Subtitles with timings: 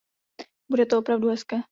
[0.69, 1.61] Bude to opravdu hezké.